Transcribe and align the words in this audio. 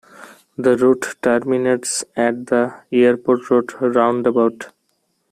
The 0.57 0.75
route 0.77 1.13
terminates 1.21 2.03
at 2.15 2.47
the 2.47 2.81
"Airport 2.91 3.51
Road 3.51 3.71
Roundabout". 3.79 4.73